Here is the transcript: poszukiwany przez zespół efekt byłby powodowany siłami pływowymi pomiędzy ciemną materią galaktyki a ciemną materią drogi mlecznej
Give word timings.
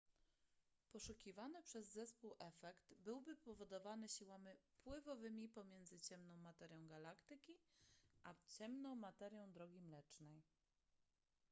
poszukiwany 0.91 1.63
przez 1.63 1.89
zespół 1.91 2.35
efekt 2.39 2.93
byłby 2.99 3.37
powodowany 3.37 4.09
siłami 4.09 4.49
pływowymi 4.83 5.49
pomiędzy 5.49 5.99
ciemną 5.99 6.37
materią 6.37 6.87
galaktyki 6.87 7.59
a 8.23 8.33
ciemną 8.47 8.95
materią 8.95 9.51
drogi 9.51 9.81
mlecznej 9.81 10.41